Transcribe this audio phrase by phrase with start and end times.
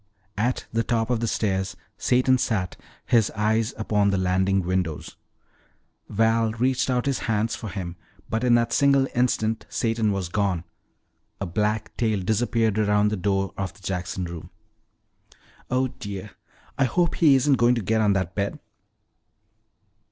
[0.39, 5.15] At the top of the stairs Satan sat, his eyes upon the landing windows.
[6.09, 10.63] Val reached out his hands for him, but in that single instant Satan was gone.
[11.39, 14.49] A black tail disappeared around the door of the Jackson room.
[15.69, 16.31] "Oh, dear,
[16.79, 18.59] I hope he isn't going to get on that bed."